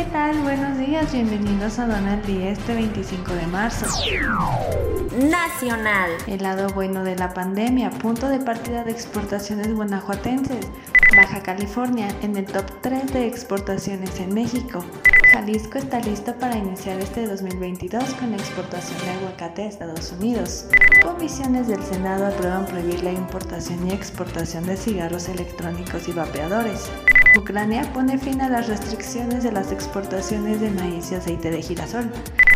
¿qué 0.00 0.06
tal? 0.12 0.40
Buenos 0.40 0.78
días, 0.78 1.12
bienvenidos 1.12 1.78
a 1.78 1.86
Donald 1.86 2.24
Día 2.24 2.52
este 2.52 2.72
25 2.72 3.34
de 3.34 3.46
marzo. 3.48 3.84
Nacional. 5.28 6.10
El 6.26 6.42
lado 6.42 6.68
bueno 6.70 7.04
de 7.04 7.16
la 7.16 7.34
pandemia, 7.34 7.90
punto 7.90 8.30
de 8.30 8.38
partida 8.38 8.82
de 8.82 8.92
exportaciones 8.92 9.74
guanajuatenses. 9.74 10.70
Baja 11.14 11.42
California 11.42 12.08
en 12.22 12.34
el 12.34 12.46
top 12.46 12.64
3 12.80 13.12
de 13.12 13.26
exportaciones 13.26 14.18
en 14.20 14.32
México. 14.32 14.82
Jalisco 15.32 15.76
está 15.76 16.00
listo 16.00 16.34
para 16.36 16.56
iniciar 16.56 16.98
este 16.98 17.26
2022 17.26 18.02
con 18.14 18.30
la 18.30 18.38
exportación 18.38 18.98
de 19.00 19.10
aguacate 19.10 19.64
a 19.64 19.66
Estados 19.66 20.12
Unidos. 20.12 20.64
Comisiones 21.02 21.68
del 21.68 21.82
Senado 21.82 22.26
aprueban 22.26 22.64
prohibir 22.64 23.02
la 23.04 23.12
importación 23.12 23.86
y 23.86 23.92
exportación 23.92 24.64
de 24.64 24.78
cigarros 24.78 25.28
electrónicos 25.28 26.08
y 26.08 26.12
vapeadores. 26.12 26.88
Ucrania 27.36 27.82
pone 27.92 28.18
fin 28.18 28.40
a 28.42 28.48
las 28.48 28.66
restricciones 28.68 29.44
de 29.44 29.52
las 29.52 29.70
exportaciones 29.70 30.60
de 30.60 30.70
maíz 30.70 31.12
y 31.12 31.14
aceite 31.14 31.50
de 31.50 31.62
girasol. 31.62 32.10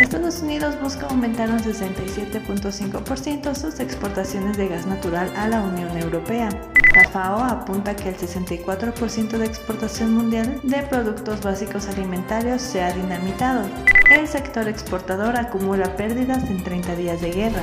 Estados 0.00 0.42
Unidos 0.42 0.76
busca 0.82 1.06
aumentar 1.06 1.48
un 1.50 1.60
67.5% 1.60 3.54
sus 3.54 3.80
exportaciones 3.80 4.56
de 4.56 4.68
gas 4.68 4.86
natural 4.86 5.32
a 5.36 5.48
la 5.48 5.62
Unión 5.62 5.96
Europea. 5.96 6.48
La 6.94 7.08
FAO 7.08 7.44
apunta 7.44 7.96
que 7.96 8.08
el 8.10 8.16
64% 8.16 9.38
de 9.38 9.46
exportación 9.46 10.14
mundial 10.14 10.60
de 10.62 10.82
productos 10.82 11.40
básicos 11.42 11.88
alimentarios 11.88 12.60
se 12.60 12.82
ha 12.82 12.92
dinamitado. 12.92 13.66
El 14.10 14.26
sector 14.28 14.68
exportador 14.68 15.36
acumula 15.36 15.96
pérdidas 15.96 16.44
en 16.44 16.62
30 16.62 16.96
días 16.96 17.20
de 17.20 17.30
guerra. 17.32 17.62